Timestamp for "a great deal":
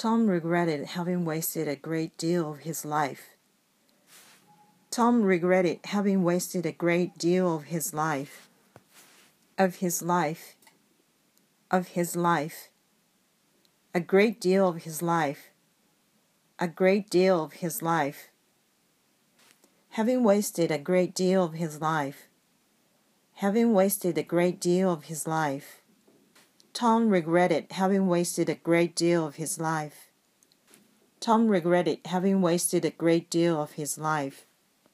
1.68-2.50, 6.64-7.54, 13.94-14.68, 16.58-17.44, 20.70-21.44, 24.16-24.90, 28.48-29.26, 32.84-33.60